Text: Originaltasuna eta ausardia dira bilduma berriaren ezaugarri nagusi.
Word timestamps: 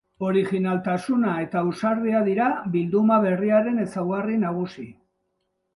Originaltasuna 0.27 1.33
eta 1.43 1.61
ausardia 1.61 2.23
dira 2.31 2.49
bilduma 2.77 3.21
berriaren 3.27 3.81
ezaugarri 3.87 4.41
nagusi. 4.47 4.93